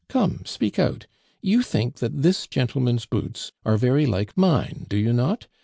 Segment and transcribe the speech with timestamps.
[0.09, 1.05] Come, speak out!
[1.43, 5.45] You think that this gentleman's boots are very like mine, do you not?